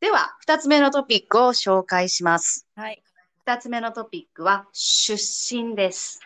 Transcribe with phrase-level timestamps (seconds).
[0.00, 2.66] では、二つ目のトピックを紹介します。
[2.74, 3.02] はい。
[3.44, 6.20] 二つ目のトピックは、出身です。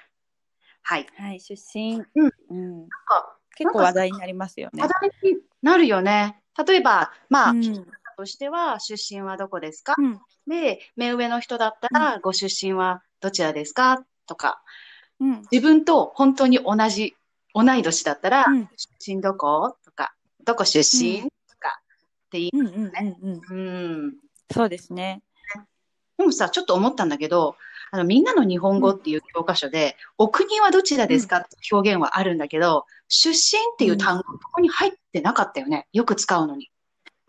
[0.82, 1.06] はい。
[1.18, 1.96] はい、出身。
[2.14, 2.88] うんうん。
[2.88, 4.88] か結構話題になりますよね話。
[5.00, 6.40] 題になるよね。
[6.64, 9.96] 例えば、まあ、うんとしては、出身はどこですか？
[9.98, 10.20] うん。
[10.46, 14.04] で、目上の人だったら、ご出身はどちらですか？
[14.26, 14.62] とか、
[15.18, 15.42] うん。
[15.50, 17.16] 自分と本当に同じ、
[17.54, 19.76] 同い年だったら、うん出身どこ？
[19.84, 20.14] とか、
[20.44, 21.28] どこ出身、
[22.34, 23.32] っていうんうんうんうん。
[23.32, 23.54] う。
[23.54, 24.14] うん。
[24.52, 25.22] そうですね。
[26.18, 27.56] でもさ、ちょっと思ったんだけど、
[27.92, 35.86] あの、みんなの日本語っていう教科書で、お国はどちらですかって表現はあるんだけど、出身っていう単語、ここに入ってなかったよね。
[35.92, 36.70] よく使うのに。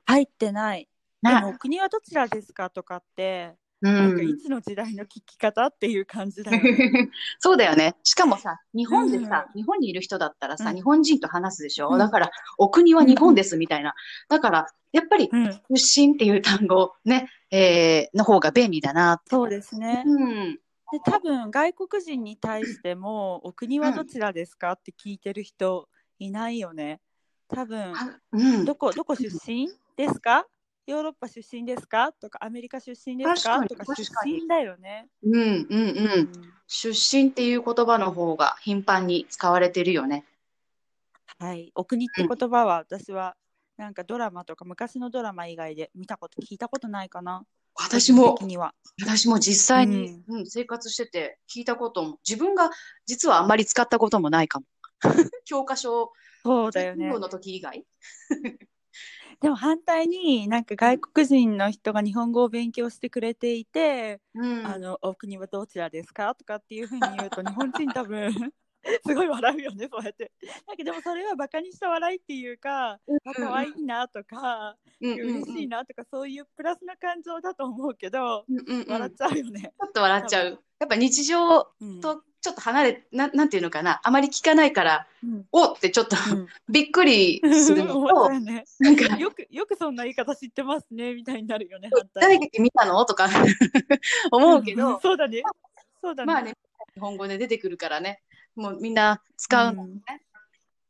[0.07, 0.87] 入ってない。
[1.21, 3.57] でなも、国はどちらですかとかって、う
[3.91, 4.37] なんかいん。
[4.37, 7.09] つの時代の聞き方っていう感じだよね。
[7.39, 7.95] そうだよね。
[8.03, 13.93] しかもさ、日本でさ、日本にいる人だったらさ、うん日本人と話すでしょ、うんだから、お国は日本ですみたいな。
[14.29, 15.61] だから、やっぱり、うん。
[15.75, 19.21] 出身っていう単語ね、えー、の方が便利だな。
[19.27, 20.03] そうですね。
[20.05, 20.59] うん。
[20.91, 27.01] で多分外国人に対してもお国はどちらですかって聞いてる人いないよね。
[27.47, 27.93] 多分。
[28.65, 29.67] どこどこ出身？
[29.97, 30.45] ですか？
[30.87, 32.11] ヨーロッパ出身ですか？
[32.13, 33.65] とかアメリカ出身ですか？
[33.67, 35.07] とか出身だよね。
[35.23, 35.67] うん、うん、う。
[35.69, 35.77] う
[36.21, 36.31] ん
[36.67, 40.25] 出身っていう言葉の方が頻繁に使われてるよね。
[41.37, 43.35] はい、お国って言葉は私は
[43.77, 47.45] なんかドラマとか昔のドラマ以外で見たこと聞いたことないかな？
[47.75, 48.37] 私も。
[49.01, 52.69] 私も実際に、うん、生活してて聞いたことも、自分が
[53.05, 54.65] 実はあんまり使ったこともないかも。
[55.45, 56.13] 教科書、
[56.43, 57.09] そうだよね。
[57.09, 57.85] の時以外。
[59.41, 64.65] でも反対になんか外国人の人が日本語を勉強してくれていて、うん。
[64.65, 66.33] あのお国はどちらですか？
[66.35, 68.31] とかっていうふうに言うと日本人多分
[69.05, 70.31] すごい笑うよねそうやって。
[70.67, 72.99] だけどでもそれはバカにした笑いっていうか、あ
[73.33, 79.61] 可愛いなとか、うんうんうん嬉しいなとかそういうプラスな感情だと思うけど、うんうんうん笑っちゃうよね。
[79.61, 80.63] ちょっと笑っちゃう。
[80.79, 83.99] やっぱ日常うんとちょっと離れ、ななんていうのかな。
[84.03, 88.65] あまり聞かないから、うんおってちょっとうん びっくりするのと ね。
[88.79, 91.89] なんか、よくよくそんな言い方知ってますねみたいになるよね。
[92.13, 93.03] 誰にか見たの？
[93.05, 93.27] とか
[94.31, 95.41] 思うけんど、そうだね。
[95.99, 96.33] そうだね。
[96.33, 96.53] まあね、
[96.93, 98.21] 日本語で出てくるからね、
[98.55, 99.85] もうみんな使うの。
[99.85, 100.01] ん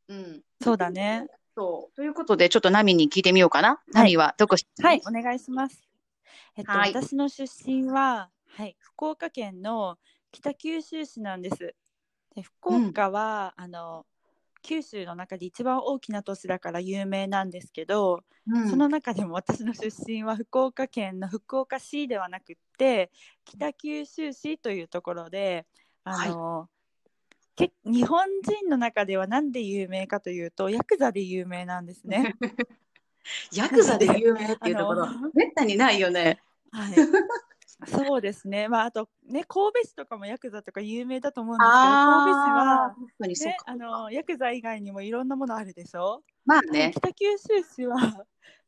[0.08, 0.42] うん。
[0.62, 1.26] そうだね。
[1.54, 1.96] そう。
[1.96, 3.80] ということで、ちょっとナミに聞いてみようかな。
[3.94, 5.82] ナミはどこはい、お願いします。
[6.56, 9.96] えっと、はい私の出身は、はい、福岡県の
[10.32, 11.74] 北九州市なんです。
[12.34, 14.06] で福岡は、あの
[14.62, 23.10] 九州の中で一番大きな都市だから有名なんですけど、うんその中でも私の出身は福岡県の福岡市ではなくって
[23.44, 25.66] 北九州市というところで
[26.04, 26.68] あの、
[27.56, 32.36] け日本人の中では何で有名かというとヤクザで有名なんですね。
[33.52, 36.40] ヤクザで有名っていうところめったにないよね。
[36.70, 36.96] はい、
[37.84, 43.64] そうですね、まあ、あとね神戸市とかもヤクザとか有名だと思うんですけどあ神戸市は、ね、か。
[43.66, 46.22] あのヤクザ以外にもいろんなものあるでしょ？
[46.46, 46.92] まあね。
[46.94, 48.24] 北九州市は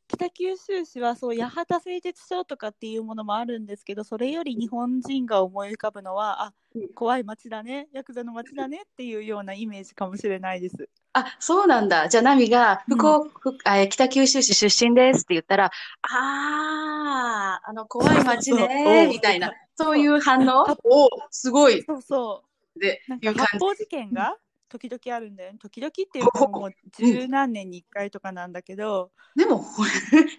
[0.09, 10.89] 北九州市はそう八幡製鉄所とかっていうものもあるんですけどそれより日本人が思い浮かぶのはあうん怖い街だねヤクザの街だねっていうようなイメージかもしれないです。
[11.13, 12.07] あ、そうなんだ。
[12.07, 15.71] じゃあ、ナミが、福岡、ふあ北九州市出身ですって言ったら、
[16.03, 21.83] あー、あの、怖い街そうそうね、みたいな、そういう反応はおすごい。
[21.83, 22.43] そうそ
[22.75, 24.37] うで、なんか発砲事件が
[24.69, 25.59] 時々あるんだよね。
[25.59, 29.43] 時々っていうかもう十何年に一回とかなんだけど、じ。
[29.43, 29.65] でも、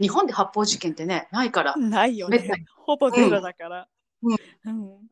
[0.01, 1.77] 日本で発砲事件ってね、ないから。
[1.77, 2.65] ないよね。
[2.77, 3.89] ほぼゼロだから。
[4.23, 5.11] うんうん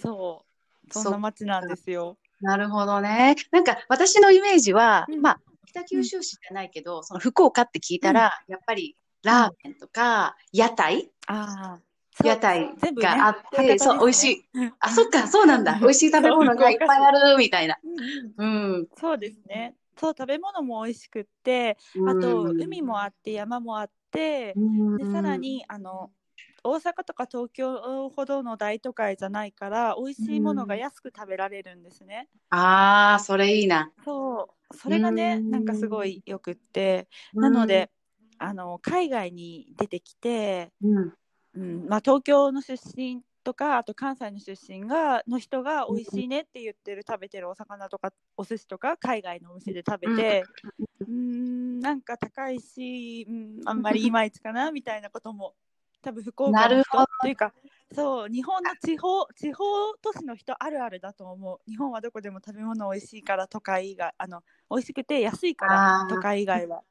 [0.00, 0.44] そ
[0.88, 0.92] う。
[0.92, 2.16] そんな街なんですよ。
[2.40, 3.36] なるほどね。
[3.50, 11.89] なんか、私のイメージは、うんまあ、北九州市じゃないけど、その福岡って聞いたら、やっぱり、ラーメンとか、屋台ああ。
[12.22, 14.44] 屋台全部ねがあって、ねそう、美味しい。
[14.54, 15.78] うんあ、そっか、そうなんだ。
[15.80, 17.78] 美味しい食べ物がいっぱいある、みたいな。
[17.84, 17.92] うん
[18.38, 18.88] うんうん。
[18.96, 19.76] そうですね。
[19.96, 24.58] そう、食べ物も美味しくって、あと、海もあって、山もあって、
[24.96, 26.12] でさら、にあの
[26.64, 32.28] 大阪とか東京ほどの大都会じゃないから美味しいものが安く食べられるんですね。
[32.50, 33.92] ああ、それいいな。
[34.04, 37.08] そうそれがねうんなんかすごいよくって
[37.38, 37.90] なので
[38.38, 41.12] あの海外に出てきて、うん、
[41.54, 50.44] うんまあ、東京の出身とかあと関西の出身がの人が美味しいねって言ってる食べてるお魚とかお寿司とか海外のお店で食べて
[51.08, 51.80] うん。
[51.80, 55.54] なんか高いし、うん、あんまりいまいちかな みたいなことも
[56.02, 57.52] 多分福岡の人なるほどっていうか
[57.92, 59.64] そう日本の地方地方
[59.96, 61.58] 都市の人あるあるだと思う。
[61.68, 66.84] 日本はどこでも食べ物美味しいから都会以外あの美味しくて安いから都会以外は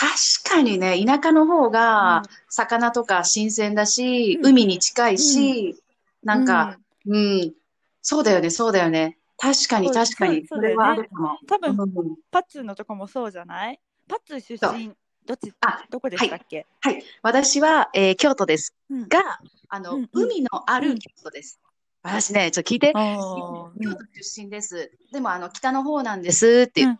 [0.00, 4.46] 確かにね、田舎の方うがん、魚とか新鮮だし、うん。
[4.46, 5.76] 海に近いし、
[6.24, 7.52] なんか、うん、
[8.00, 9.18] そうだよね、そうだよね。
[9.36, 11.38] 確かに確かに、それはあるかも。
[11.46, 12.16] 多分うん。
[12.30, 13.78] パッツンのとこもそうじゃない？
[14.08, 14.94] パッツン出身
[15.26, 15.52] どっち？
[15.60, 17.04] あどこでしたっけ、はい。
[17.22, 18.74] 私は、えー京都です。
[18.88, 19.06] うん。
[19.06, 19.20] が、
[19.68, 20.24] あの、うんうん。
[20.24, 21.60] 海のある京都です。
[22.02, 22.94] 私ね、ちょっと聞いて。
[22.94, 24.90] 京都出身です。
[25.12, 26.98] でも、あの、北の方なんですって言う、うん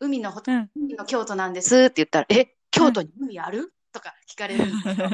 [0.00, 0.70] 海のほと、うん。
[0.74, 1.76] 海の京都なんです。
[1.76, 3.72] って言ったら、え、京都に海ある？
[3.92, 5.08] とか聞かれるんですよ。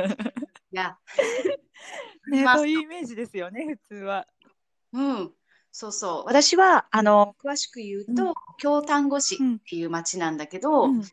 [0.73, 0.97] いや、
[2.31, 4.27] ね、まあそういうイメージですよね、普通は。
[4.93, 5.33] うん。
[5.73, 6.25] そうそう。
[6.27, 8.15] 私は、あの、詳しく言ううん。
[8.15, 9.39] と、京丹後市っ
[9.69, 10.97] ていう町なんだけど、うん。
[10.99, 11.05] うん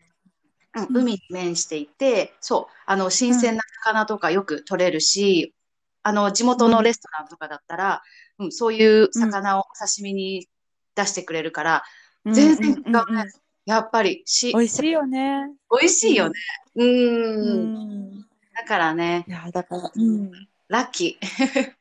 [0.89, 5.53] 海に面していて、そう、あの、新鮮な魚とかよく取れるし、
[6.01, 8.01] あの、地元のレストランとかだったら、
[8.39, 10.49] うん、そういう魚をお刺身に
[10.95, 11.83] 出してくれるから、
[12.25, 13.31] 全然違うね
[13.65, 15.51] やっぱりし、美味しいよね。
[15.71, 16.33] 美味しいよね。
[16.75, 16.83] う。
[16.83, 17.73] うん
[18.15, 18.21] ん。
[18.55, 20.31] だからねい、や、だから、うん。
[20.67, 21.73] ラッキー。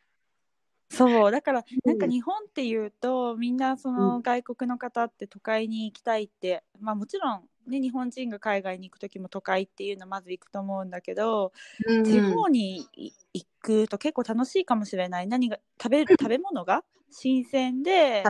[0.91, 11.53] そう、だから、なんかうん日本っていうと、みんなその外国の方って都会に行きたいって、まあもちろん、ね、日本人が海外に行く時も都会っていうのまず行くと思うんだけど、
[11.87, 15.27] うん地方にい行くと結構楽しいかもしれない。
[15.27, 18.25] 何が食べ食べ物が新鮮で、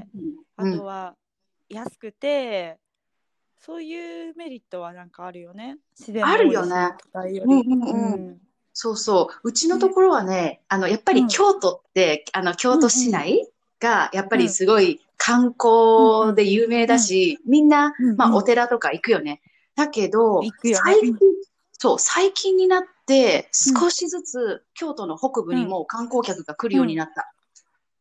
[0.56, 1.16] あとは
[1.68, 2.78] 安くて、
[3.64, 5.78] そういうメリットはなんかあるよね。
[5.96, 6.96] 自然もあるよね。
[7.14, 8.38] うんうんうんうん
[8.74, 9.48] そうそう。
[9.48, 13.46] うちのところはね、あの、やっぱり京都って、あの、京都市内
[13.80, 19.42] が、やっぱりすごい観光で有名だし、みんな、うんうんまあ、お寺とか行くよね。
[19.76, 21.14] だけど、ね最近、
[21.72, 27.30] そう、最近になって、少しずつ、京都の北部にも観光客が来るようになった。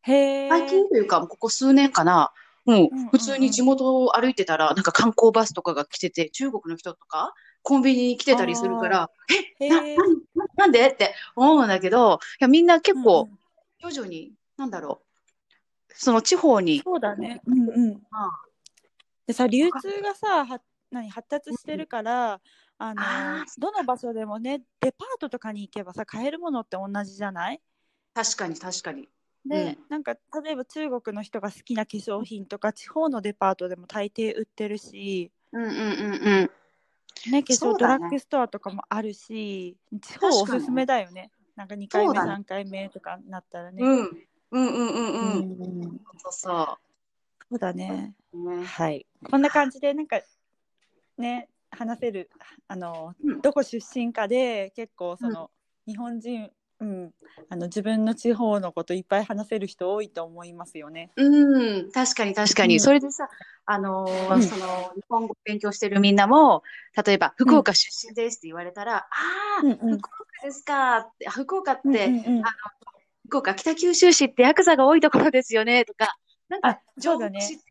[0.03, 0.49] へえ。
[0.49, 2.31] 最近というか、ここ数年かな。
[2.67, 9.09] うんう普通に地元を歩いてたら、なんか観光バスとかが来てて、中国の人とか、コンビニに来てたりするから、
[9.59, 9.83] え、な、な、
[10.35, 10.87] ななんで？
[10.87, 13.29] って思うんだけど、いや、みんな結うん構
[13.81, 15.01] うん、徐々に、なんだろ
[15.89, 17.41] う、その地方に、そうだね。
[17.45, 18.01] うんうん。
[18.11, 18.29] あ。
[19.27, 20.61] でさ、流通がさ、は
[20.91, 22.41] 何発達してるから、
[22.77, 27.61] あのあどの場所でもね、デパートとかに行けばさ、買えるものって同じじゃない？
[28.15, 29.07] 確かに確かに。
[29.45, 36.51] で、なんか例えば中国の人が好きな化粧品とか地方のデパートでも大抵売ってるし、うんうんうんうん。
[37.31, 41.31] ね、化粧ドラッグストアとかもあるし、地方おすすめだよね。
[41.55, 43.83] なんか2回目、ね3回目とかなったらね。
[43.83, 44.27] うん。
[44.51, 45.51] うんうんうんうん。
[45.51, 46.77] うんそうそそ
[47.51, 48.15] うだね。
[48.33, 48.37] う。
[48.37, 48.63] ね。
[48.65, 49.05] はい。
[49.29, 50.21] こんな感じで、なんか、
[51.17, 52.29] ね、話せる、
[52.67, 55.51] あの、うんどこ出身かで、結構、その、
[55.85, 56.51] 日本人、
[56.81, 57.13] うん、
[57.49, 61.11] あの、自分の地方のこといっぱい話せる人多いと思いますよね。
[61.15, 62.75] うん、確かに確かに。
[62.75, 63.29] うんそれでさ、
[63.65, 66.63] あのーうんその、日本語勉強してるみんなも、
[67.05, 69.07] 例えば、福岡出身ですって言われたら、あ
[69.59, 72.43] あ、うんうん福岡ですかって、あ福岡って、うんうんうん
[73.27, 76.17] 福岡、北九州市ってヤクザが多いところですよね、とか、
[76.49, 77.63] なんあか、知って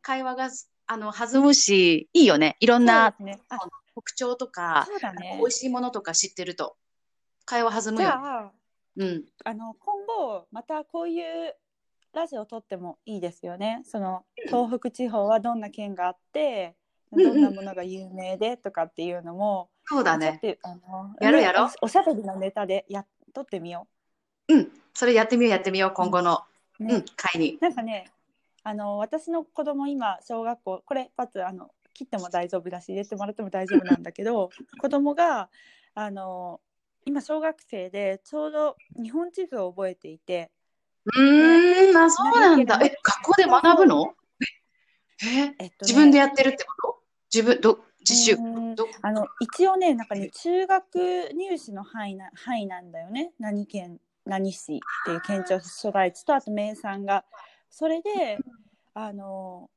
[0.00, 0.48] 会話が、
[0.86, 2.56] あの、弾むし、いいよね。
[2.60, 3.38] いろんなね。
[3.50, 3.58] あ、
[3.94, 4.86] 特徴とか、
[5.20, 5.46] ね美。
[5.46, 6.76] 味しいものとか知ってると、
[7.48, 8.10] 会話弾むじよ。
[8.10, 8.52] ゃあ、
[8.96, 9.24] うん。
[9.42, 11.54] あの、今後、またこういう
[12.12, 13.80] ラジオを撮ってもいいですよね。
[13.84, 16.76] その、東北地方はどんな県があって、
[17.10, 20.40] どんなものが有名でとかっていうのも、そうだね。
[20.62, 23.86] あのやろうやろうねおおしゃべりのネタでやっとってみよ
[24.48, 24.68] うん。
[24.92, 26.42] それやってみよう、やってみよう、今後の、
[26.78, 26.84] う。
[26.84, 27.56] ねうん、会に。
[27.62, 28.10] なんかね
[28.62, 35.48] あの私の子供今小学校これパツあの切っても大丈夫だし入れてもらっても大丈夫なんだけど子供が
[35.94, 36.60] あの
[37.08, 40.50] 今小学生でちょうど日本地図を覚えていて
[41.06, 42.78] うーん、あ、そうなんだ。
[42.82, 44.14] え、学校で学ぶの？
[45.24, 47.02] え、えっとね自分でやってるってこと？
[47.34, 48.34] 自分、ど、自習？
[48.34, 48.86] うんど？
[49.00, 57.24] あの一応ねなんかね中学入試の範囲な範囲なんだよね何県何市っていう県庁所在地とあと名産が
[57.70, 58.38] それで
[58.92, 59.70] あの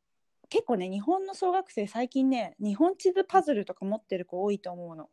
[0.49, 5.09] 結構ね日本の小学生最近ね日本地図パズルとか持ってる子多いと思うの。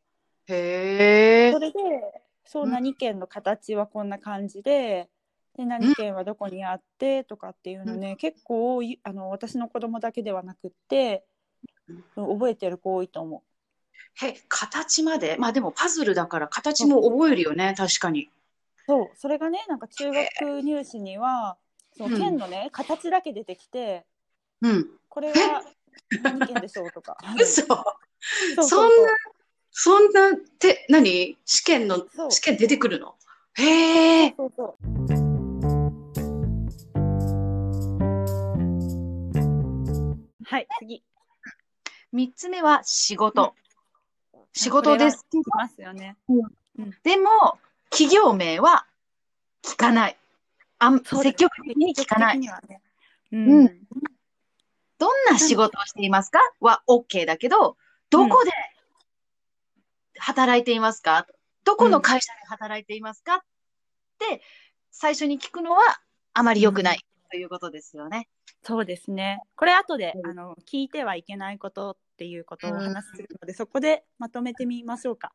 [0.49, 1.59] へえそ。
[1.59, 1.79] れで
[2.45, 2.71] そううん。
[2.71, 5.09] 何県の形はこんな感じで
[5.57, 11.25] で何県はどこにあってとかっていうのね、結構多いあの私の子供だけではなくって
[12.15, 13.43] 覚えてる子多いと思
[14.23, 14.25] う。
[14.25, 15.37] へ、形まで？
[15.39, 18.31] まあでもパズルだから形も覚えるよね、確かに。
[18.87, 19.11] そう。
[19.17, 21.57] それがねなんか中学入試には
[21.97, 22.21] そのうん。
[22.21, 24.07] 県のね、形だけ出てきて
[24.63, 24.87] うん。
[25.09, 25.65] これは
[26.23, 27.17] 何県でしょうとか。
[27.41, 27.63] 嘘。
[27.67, 27.85] そう
[28.57, 28.65] そう。
[28.65, 29.13] そんな、
[29.81, 31.39] そんな、て、何？
[31.45, 33.15] 試験の、試験出てくるの？
[33.55, 34.35] へえ。
[34.37, 34.77] そうそう
[40.45, 41.05] はい次
[42.11, 43.55] 三つ目は仕事。
[44.53, 46.17] 仕事です聞きますよね。
[47.05, 47.29] でも、
[47.91, 48.85] 企業名は
[49.63, 50.17] 聞かない。
[50.81, 52.41] あん積極的に聞かない。
[52.41, 52.51] ね。
[53.31, 53.79] ううんん。
[54.99, 56.41] どんな仕事をしていますか？
[56.61, 57.77] は OK だけど、
[58.11, 58.51] どこで
[60.19, 61.27] 働いていますか？
[61.65, 63.37] どこの会社で働いていますか？
[63.37, 63.41] っ
[64.19, 64.43] て、
[64.91, 65.81] 最初に聞くのは
[66.35, 68.29] あまり良くないということですよね。
[68.63, 69.41] そうですね。
[69.57, 75.33] これ後で、うんあの聞いてはいけないことっていうことをお話しするので、そこでまとめてみましょうか。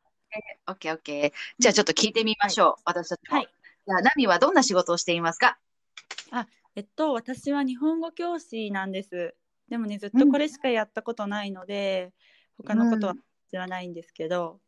[0.68, 1.32] OK, OK.
[1.60, 2.82] じゃあちょっと聞いてみましょう。
[2.86, 3.38] 私たちも。
[3.38, 3.50] はい。
[3.86, 5.58] じゃあ、ナミはどんな仕事をしていますか？
[6.76, 9.36] えっと、私は日本語教師なんです。
[9.70, 12.12] でもね、ずっとこれしかやったことないので、
[12.58, 13.14] 他のことは
[13.52, 14.60] 知らないんですけど。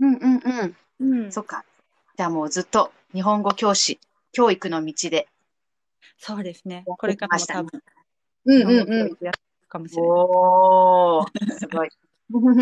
[0.00, 0.42] うんうん
[1.00, 1.22] うん。
[1.22, 1.64] うんそっか。
[2.16, 3.98] じゃあもうずっと日本語教師、
[4.32, 5.28] 教育の道で。
[6.18, 6.84] そうですね。
[6.86, 7.82] これからも多分、
[8.46, 9.32] うん日本語教育や
[9.68, 10.10] かもしれない。
[10.10, 11.90] おー、すごい。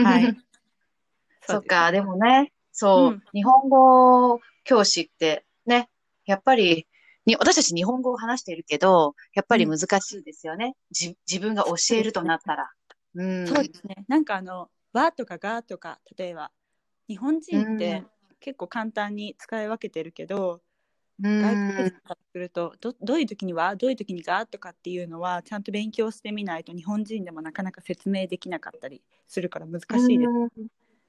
[0.04, 0.36] はい。
[1.46, 5.90] そっか、でもね、そう、うん日本語教師ってね、
[6.24, 6.86] やっぱり、
[7.26, 10.74] に私たち日本語を話しているけど、やっぱり難しいですよね。
[10.90, 12.70] じ自分が教えるとなったら。
[13.14, 13.46] うん。
[13.46, 14.04] そうですね。
[14.08, 16.50] なんかあの、わとかがとか、例えば、
[17.08, 18.06] 日本人っうてん。
[18.40, 20.60] 結構簡単に使い分けてるけど、
[21.22, 21.38] うん。
[21.40, 24.46] 外国人からするとどどういう時にはどういう時にが？
[24.46, 30.30] とかっていうのはちゃんと勉強してみないと日本人でもなかなか説明できなかったりするから難しいです。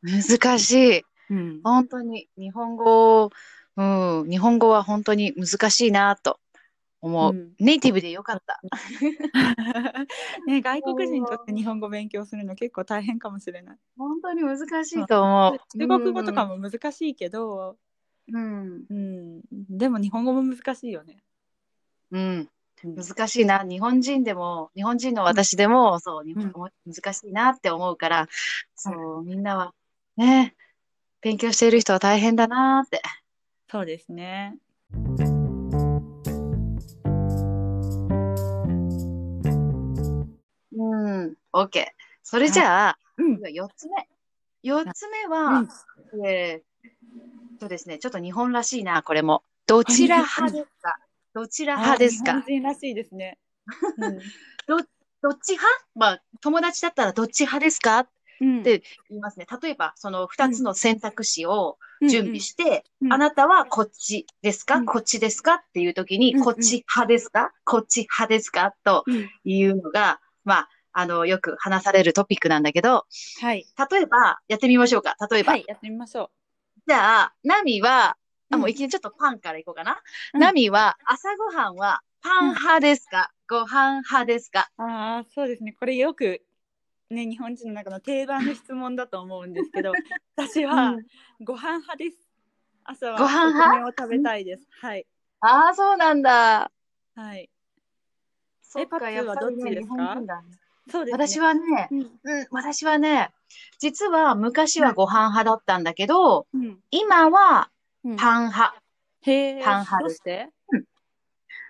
[0.04, 0.22] うん。
[0.40, 1.02] 難しい。
[1.30, 1.62] うん。
[1.64, 3.32] 本当に日本語、
[3.78, 6.40] うん、日本語は本当に難しいなと
[7.02, 7.34] 思う。
[7.34, 8.60] うんネイティブでよかった。
[10.48, 13.78] ね、外国人とって日本語勉強するの結構大変かもしれない。
[13.98, 15.78] 本当に難しいと思う。
[15.80, 17.78] 中国語とかも難しいけど、
[18.32, 21.24] うん、うん、でも日本語も難しいよね。
[22.12, 22.50] うん、うん
[22.84, 23.64] 難しいな。
[23.64, 28.28] 日本人でも、日本人の私でも、そう、日本語難しいなって思うから、
[28.75, 29.74] そう、みんなは、
[30.18, 30.56] ね、
[31.22, 33.02] 勉強している人は大変だなって。
[33.72, 34.58] そうですね。
[40.75, 41.86] うん、OK。
[42.24, 43.39] それじゃあ、うん。
[43.53, 44.08] 四つ目。
[44.63, 45.63] 四つ目は、
[46.27, 46.89] えー
[47.60, 49.41] そうですね、ちょっと日本らしいな、これも。
[49.65, 50.98] どちら派ですか？
[51.34, 53.38] どちら派ですあか日本人らしいですね。
[53.98, 54.17] うん。
[54.67, 54.77] ど
[55.29, 55.65] っち派？
[55.96, 58.00] まあ、友達だったらどっち派ですか？
[58.00, 58.10] っ
[58.41, 58.63] うん。
[58.63, 59.48] て言いますね。
[59.62, 63.08] 例えば、その二つの選択肢を準備して、うん。
[63.08, 63.13] うん。
[63.13, 64.86] あなたはこっちですか、うん。
[64.86, 65.55] こっちですか？
[65.55, 66.44] っていう時に、うんうん。
[66.44, 67.53] こっち派ですか？
[67.63, 68.75] こっち派ですか？
[68.84, 69.29] とうん。
[69.46, 73.06] いうのが、まあ、あの、よく話されるトピックなんだけど、
[73.42, 73.66] はい。
[73.92, 75.16] 例えば、やってみましょうか。
[75.30, 76.32] 例えば、はい、やってみましょ
[76.88, 78.16] じゃあ、ナミは、
[78.52, 80.00] あ、もううんいきなりちょっとパンからいこうかな。
[80.34, 84.70] うんナミは、朝ごはんはパン派ですか、ご飯派ですか？
[84.78, 84.82] う。
[84.84, 85.74] ああ、そうですね。
[85.74, 86.42] これよく、
[87.10, 89.94] ね、日本人の中の定番の質問だと思うんですけど、
[90.38, 91.06] 私はうん
[91.44, 92.18] ご飯派です。
[92.84, 93.86] 朝はご飯派？
[93.88, 94.68] を食べたいです。
[94.82, 95.06] はい。
[95.42, 96.72] ああ、そうなんだ。
[97.16, 97.50] はい。
[98.75, 100.17] そっか、やっぱどっちですか？
[100.91, 101.27] そうですね。
[101.27, 102.10] 私はね、うん、うん、
[102.51, 103.32] 私はね、
[103.79, 106.79] 実は昔はご飯派だったんだけど、うん。
[106.91, 107.70] 今は
[108.03, 108.75] うんパン派。
[109.22, 109.63] へえ。
[109.63, 110.50] パン派して？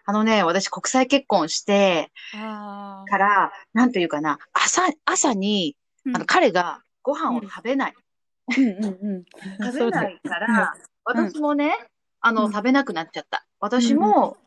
[0.07, 2.11] あのね、私国際結婚して。
[2.31, 7.93] から、なんというかな、朝、朝に、うんあの、彼がご飯を食べない。
[8.55, 9.25] うんうんうん。
[9.65, 11.75] 食べないから、うん私もね、
[12.21, 13.45] あの、うん食べなくなっちゃった。
[13.59, 14.37] 私も、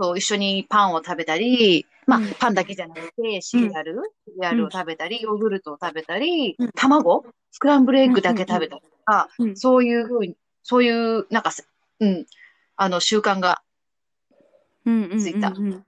[0.00, 7.26] そう、一緒にパンを食べたり、まあうん、パンだけじゃなくて、シリアル、シリアルを食べたり、ヨーグルトを食べたりうん、卵？
[7.50, 11.68] スクランブルエッグだけ食べたりとか、うんそういうふうに、そういう、なんかす、
[12.00, 12.26] うん、
[12.76, 13.62] あの、習慣が。
[14.84, 14.90] つ
[15.28, 15.84] いたうんうん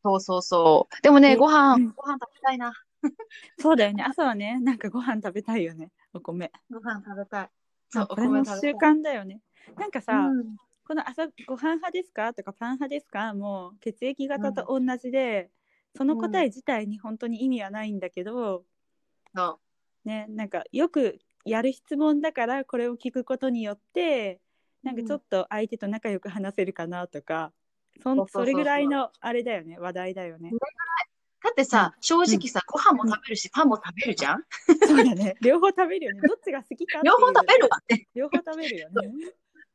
[0.00, 1.02] そうそうそう。
[1.02, 2.72] でもね、えご飯、うんご飯食べたいな。
[3.58, 4.04] そうだよね。
[4.04, 5.90] 朝はね、なんかご飯食べたいよね。
[6.14, 6.52] お米。
[6.70, 7.50] ご飯食べたい。
[7.90, 8.92] そう、お米食べたい。
[8.92, 9.40] 慣だよね。
[9.76, 10.56] なんかさ、うん
[10.88, 12.32] この朝ご飯派ですか？
[12.32, 13.34] とかパン派ですか？
[13.34, 15.50] もう血液型と同じで、
[15.94, 18.64] その答え自体に本当に意味はないんだけど、
[19.36, 19.60] そ
[20.04, 20.08] う。
[20.08, 24.40] ね、なんかよくやる質問だからこれを聞くことによって
[24.82, 27.52] なんかちょっと相手と仲良く話せるかなとか、
[28.02, 29.78] そんそれぐらいのあれだよね。
[29.78, 30.52] 話題だよね。
[31.44, 34.44] だってさ、正直さ、ご飯も食べるし、パンも食べるじゃん？
[34.86, 35.36] そうだね。
[35.42, 36.20] 両方食べるよね。
[36.26, 38.08] どっちが好きか 両方食べるわね。
[38.14, 39.10] 両方食べるよね。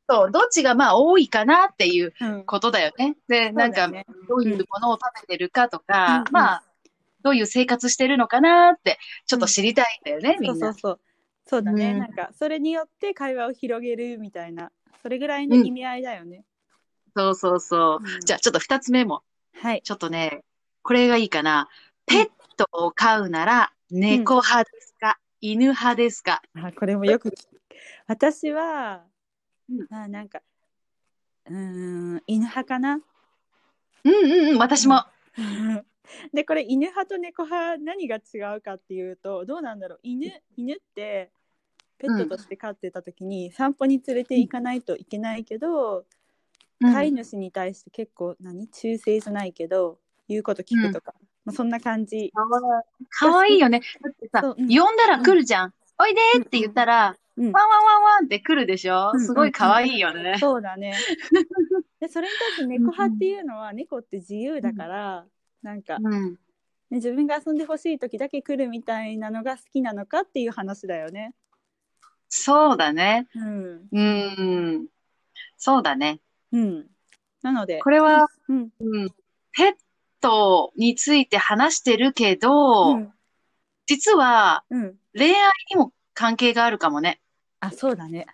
[0.08, 3.16] そう、どっちがまあ多いかなっていううん、ことだよね。
[3.28, 6.64] で、なんか、ね、どういうものを食べてるかとか、うんまあ、
[7.22, 10.66] どういう生活してるのかなって、ちょっと知りたいんだよね、みんな。
[10.66, 11.00] そうそうそう。
[11.46, 16.42] そうだね、うんなんかそれによって会話を広げるみたいなそれぐらいの意味合いだよね。
[17.14, 17.98] そうそうそう。
[18.02, 19.22] うんじゃあ、ちょっと二つ目も、
[19.54, 19.82] はい。
[19.82, 20.42] ちょっとね、
[20.82, 21.68] これがいいかな。
[22.06, 26.40] ペットを飼うなら、猫派ですか、犬派ですか？
[26.56, 27.34] あこれもよく聞
[28.06, 29.04] 私は、
[29.70, 29.86] うん。
[29.94, 30.42] あなんか
[31.46, 31.54] うー
[32.16, 33.00] ん犬派かな？
[34.04, 35.04] うんうんうん、私も。
[36.32, 40.00] でこれ犬派と猫派何が違うかっていうとどうなんだろう。
[40.02, 41.30] 犬犬って
[41.98, 46.04] ペットとして飼ってた時に散歩に連れて行かないといけないけど、
[46.80, 48.68] 飼い主に対して結構何？
[48.68, 52.30] 忠誠じゃないけど言うこと聞くとか、まあ、そんな感じ。
[53.10, 53.58] かわいい。
[53.58, 53.80] よね。
[54.02, 54.68] だってさ、そううん。
[54.68, 55.74] 呼んだら来るじゃん。
[55.98, 59.10] おいでーって言ったら、うんワンワンワンワンって来るでしょ？
[59.12, 60.36] うんすごいかわいいよね。
[60.38, 60.94] そうだね
[62.00, 65.26] でそれに対して猫派っていうのは猫って自由だから、
[65.62, 66.38] なんか、ね、うん。
[66.90, 71.34] 自分が遊んでほしい時だけ来るみたいなのが好きなのかっていう話だよね。
[72.28, 73.26] そうだね。
[73.34, 74.86] うん、うん。
[75.56, 76.20] そうだね。
[76.52, 76.86] うん、
[77.42, 79.10] なのでこれは、うんうん。
[79.52, 79.74] ペッ
[80.20, 83.10] トについて話してるけど、うん
[83.86, 87.20] 実はうん、恋愛にも関係があるかもね。
[87.66, 88.26] あそうだね。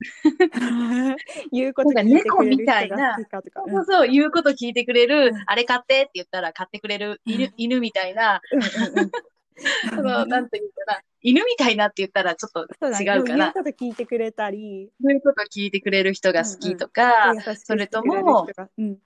[1.52, 3.62] 言うこと聞いてくれる人が好きかとか。
[3.68, 5.42] そうそう、言うこと聞いてくれる、うん。
[5.46, 7.52] あれ買ってって言ったら買ってくれる犬、うん。
[7.56, 9.10] 犬みたいな、うんうんうん。
[9.90, 13.36] その、なんていうかな、犬みたいなって言ったらちょっと違うかな。
[13.36, 18.46] 言うこと聞いてくれたり、そういうこと聞いてくれる人が好きとか、優しくそれとも
[18.78, 18.98] うん、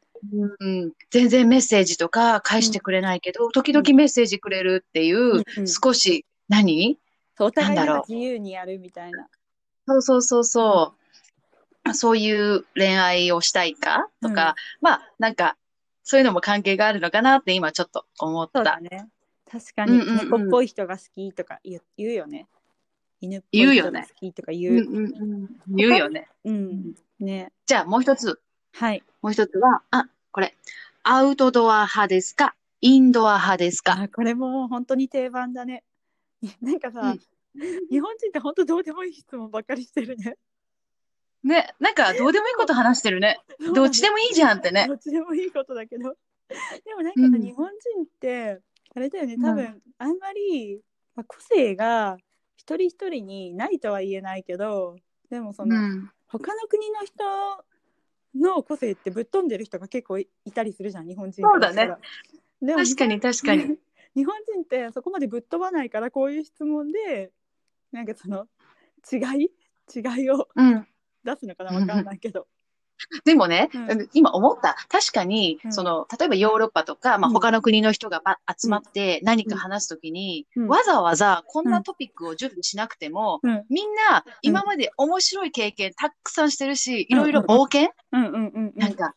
[0.61, 5.67] うん、全然メッセージとか返してくれないけど、時々メッセージくれるっていう、うんうん。
[5.67, 6.99] 少し、何？
[7.37, 8.03] そうお互いなんだろう。
[8.03, 9.29] が自由にやるみたいな。
[9.87, 10.95] そうそうそうそ
[11.87, 11.95] う。
[11.95, 15.57] そういう恋愛をしたいかとか、まあ、なんか、
[16.03, 18.59] そういうのも関係があるのかなって今ちょっと思った。
[18.59, 19.09] そうだね。
[19.51, 22.47] 確かにうんうんうん猫っぽい人が好きとか言う言うよね。
[23.21, 24.75] 犬っぽい人が言うよね好きとかうん言う。
[24.75, 25.01] うんう
[25.47, 25.49] ん。
[25.77, 26.29] 言うよね。
[26.45, 26.95] うん。
[27.21, 27.53] ね。
[27.67, 28.41] じゃあもう一つ。
[28.73, 29.03] はい。
[29.23, 30.55] もう一つは、あ、これ。
[31.05, 32.55] アウトドア派ですか？
[32.81, 33.93] インドア派ですか？
[34.01, 35.85] あこれも本当に定番だね。
[36.63, 37.21] なんかさ、うん
[37.91, 40.37] 日本人って本当どうでもいい質問ばっかりしてるね。
[41.43, 43.39] ね、なんかどうでもいいこと話してるね。
[43.75, 44.95] どっちでもいいじゃんってねど。
[44.95, 46.17] っちでもいいことだけど。
[46.85, 48.61] でもなんかさ、うん日本人って、
[48.95, 50.81] あれだよね、うん多分、あんまり、
[51.15, 52.17] まあ、個性が
[52.57, 54.97] 一人一人にないとは言えないけど、
[55.31, 56.11] でもその、うん。
[56.27, 57.25] 他の国の人
[58.35, 61.97] の個性ってぶっ飛んでる人が結構いいたりするじゃん、日本人そうだね
[62.67, 63.79] 確かに確かに。
[64.15, 67.33] 日本人ってそこまでぶっ飛ばないからこういう質問で
[67.95, 68.47] なんかその
[69.13, 69.51] 違い？
[69.95, 70.87] 違いをうん。
[71.23, 71.73] 出すのかな？
[71.73, 72.49] わかんないけど。
[73.25, 74.09] でもね、うん。
[74.15, 74.77] 今思った。
[74.89, 75.73] 確かに、うん。
[75.73, 77.35] その、例えばヨーロッパとか、まあ、うん。
[77.35, 80.69] 他の国の人がば集まって何か話すときに、うん。
[80.69, 83.65] わざわざこんなトピックを準備しなくても、うん。
[83.69, 88.25] みんな今まで面白い経験たくさんしてるし、いろいろ冒険、うん。
[88.25, 88.33] うん。
[88.33, 88.53] うん。
[88.55, 88.73] うん。
[88.77, 89.15] なんか、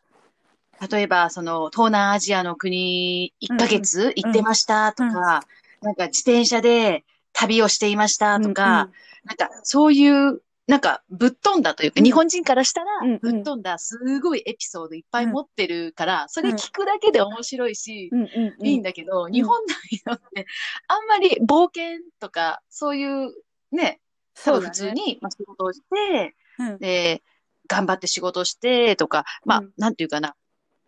[0.92, 5.88] 例えば、その、東南アジアの国1ヶ月行ってましたとか、うん。
[5.88, 7.04] なんか自転車で
[7.38, 8.90] 旅をしていましたとか、
[9.24, 12.04] なんか、そういう、なんか、ぶっ飛んだというか、うん。
[12.04, 18.28] 日本人からしたらうんうん、ぶっ飛んだ、すごいエピソードいっぱい持ってるから、それ聞くだけで面白いし、うんうん
[18.60, 20.48] うん、いいんだけど、日本の人って、
[20.88, 23.34] あんまり冒険とか、そういう、
[23.72, 24.02] ね、
[24.44, 26.78] 多分普通に、まあ、仕事をして、うん。
[26.80, 27.22] で、
[27.68, 29.74] 頑張って仕事してとか、まあ、うん。
[29.78, 30.36] なんていうかな、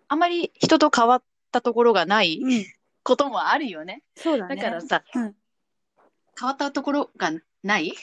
[0.07, 2.65] あんまり人と変わったところがないうん、
[3.03, 4.01] こともあるよね。
[4.15, 4.55] そうだね。
[4.55, 5.35] だからさ、うん
[6.39, 7.31] 変わったところが
[7.63, 7.93] ない？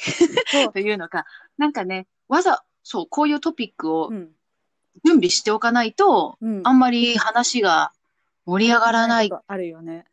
[0.73, 1.25] というのか、
[1.57, 4.31] なんかね、わざ、そう、こういうトピックをうん
[5.05, 7.93] 準備しておかないと、うんあんまり話が
[8.47, 10.07] 盛り上がらないあるよね。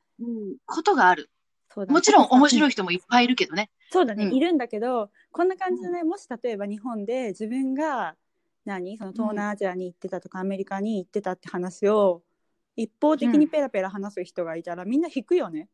[0.65, 1.29] ことがある。
[1.77, 2.49] ねもちろん面い。
[2.49, 3.69] 白い人もいっぱいいるけどね。
[3.91, 8.15] そうだね、うんいるんだけど、こんな感じでね、もし例えば日本で自分が
[8.65, 8.97] 何？
[8.97, 12.21] その東南アジアに行ってたとか、アメリカに行ってたって話を
[12.75, 15.69] 一方的にペラペラ話す人がいたら、みんな引くよね。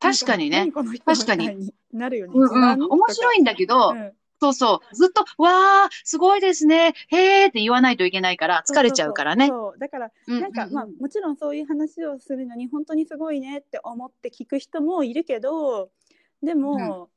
[0.00, 0.72] 確かにね
[1.04, 2.32] 確かになるよね。
[2.34, 2.82] うんうん。
[2.90, 4.96] 面白いんだけど、うんそうそう。
[4.96, 6.94] ずっと、わー、すごいですね。
[7.08, 9.48] へーって言わないといけないから、疲れちゃうからね。
[9.48, 15.90] そうそうそうだからうんなんか、まあうんもちろんそういう話をするのに本当にすごいねって思って聞く人もいるけど
[16.42, 17.10] でも、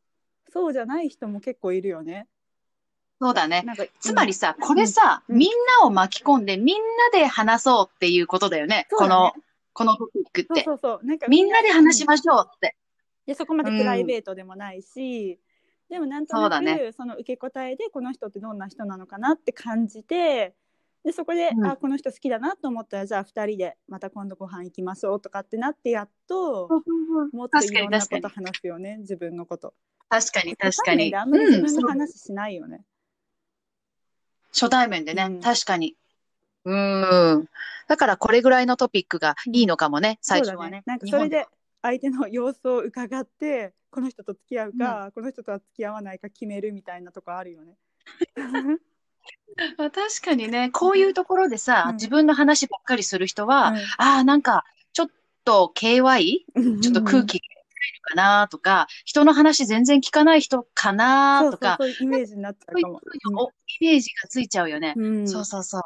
[0.52, 2.28] そうじゃない人も結構いるよね。
[3.22, 3.62] そうだね。
[3.66, 5.50] なんかつまりさ、これさ、うんみん
[5.82, 6.76] なを巻き込んで、みん
[7.14, 8.76] なで話そうっていうことだよね。
[8.76, 9.32] ねこの、
[9.74, 10.64] このトピックって。
[10.64, 12.76] そうそうなんかみんなで話しましょうって。
[13.26, 15.40] でそこまでプライベートでもないし、
[15.90, 20.56] でもなんとなくその受け答えでこの人ってどんな人なのかなって感じて
[21.04, 26.70] でそこで、うんあこの人好きだなと思ったらじゃあ2人でまた今度ご飯行きましょうとかってなってやっと
[27.32, 29.74] もっといろんなこと話すよね自分のこと。
[30.10, 31.16] 確かに、確かに。
[31.16, 32.84] あんまり自分の話しないよね。
[34.54, 35.96] 初対面でね、うん確かに。
[36.66, 37.50] うーん。
[37.88, 40.84] だからこれぐらいのトピックがいいのかもね、最初はね。
[40.86, 41.46] なんかそれで
[41.82, 47.78] 相手の様子を伺ってこの人と付き合うか、この人とは付き合わないか決めるみたいなとこあるよね。
[49.78, 53.84] まあ確かにね、こういうところでさ、うん自分の話ばっかりする人は、うんあ
[54.20, 55.08] あ、なんか、ちょっ
[55.46, 56.40] と KY?
[56.82, 57.46] ちょっと空気が
[58.04, 63.52] かなとか、人の話全然聞かない人かなとか、そうそうそういうイメージになっちゃそうかも。
[63.80, 64.94] イメージがついちゃうよね。
[64.96, 65.82] うんそうそうそう。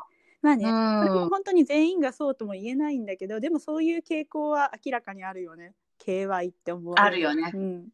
[0.48, 1.30] まあね、うん。
[1.30, 5.74] 本当に全員がそうとも言えないんだけどでもそういう傾向は明らかにあるよね。
[6.00, 7.52] KY って思われあるよね。
[7.54, 7.92] うん、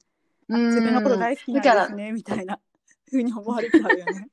[0.50, 0.68] うん。
[0.68, 2.60] 自分のこと大好きなんですねみたいな。
[3.10, 4.28] ふうに思われちゃうよね。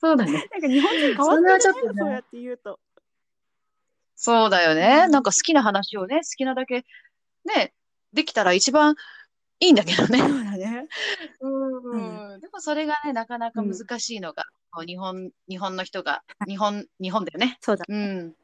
[0.00, 0.32] そうだね。
[0.52, 1.88] なんか日本人変わってちょっとね。
[1.88, 2.80] るねそうやって言うと。
[4.14, 5.02] そうだよね。
[5.06, 5.10] うん。
[5.10, 6.84] なんか好きな話をね、好きなだけ、
[7.44, 7.74] ね、
[8.12, 8.94] できたら一番
[9.60, 10.18] いいんだけどね。
[10.18, 10.88] そうだね。
[11.40, 12.40] うん。
[12.40, 17.58] でもそれがね、なかなか難しいのが、こう日本、日本の人が、 日本、日本だよね。
[17.60, 17.84] そうだ。
[17.86, 18.34] うん。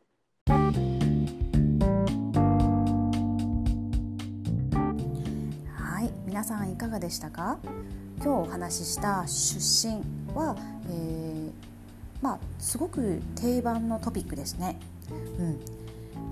[5.74, 7.58] はい、皆さんいかがでしたか？
[8.22, 10.02] 今日お話しした出身
[10.34, 10.54] は、
[10.90, 11.50] えー
[12.20, 14.76] まあ、すごく定番のトピックですね、
[15.38, 15.60] うん、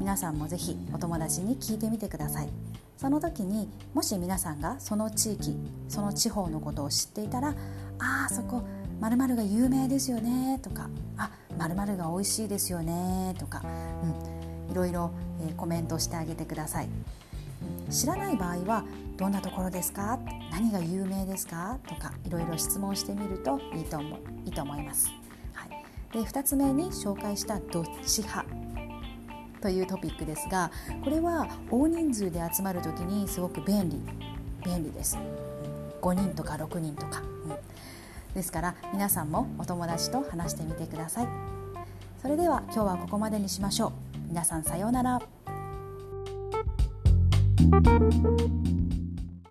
[0.00, 2.48] 皆さんもぜひお友達に聞いてみてください。
[2.98, 5.56] その時にもし皆さんがその地域
[5.88, 7.54] その地方のことを知っていたら
[7.98, 8.62] 「ああそこ
[9.00, 13.62] 〇〇が有名ですよね」とか「あ〇〇が美味しいですよね」とか、
[14.68, 16.88] うん、いろいろ、えーコメントしてあげてください。
[17.90, 18.85] 知らない場合は
[19.16, 20.18] どんなところですか？
[20.50, 21.78] 何が有名ですか？
[21.87, 25.09] とかいろいろ質問してみるといいと思いいと思います、
[25.52, 25.70] はい、
[26.12, 28.48] で2つ目に紹介したどっち派？
[29.62, 30.70] というトピックですが
[31.02, 34.00] これは大人数で集まる時にすごく便利
[34.64, 35.16] 便利です。
[36.02, 37.22] 5人とか6人とか、
[38.37, 41.29] ですから皆さんもお友達と話してみてください。
[42.20, 43.92] それでは今日はここまでにしましょう。
[44.29, 45.22] 皆さんさようなら。